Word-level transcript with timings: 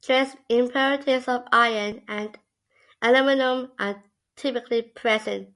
Trace 0.00 0.34
impurities 0.48 1.28
of 1.28 1.44
iron 1.52 2.02
and 2.08 2.38
aluminium 3.02 3.70
are 3.78 4.02
typically 4.34 4.80
present. 4.80 5.52